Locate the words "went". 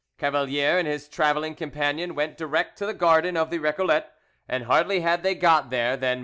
2.15-2.35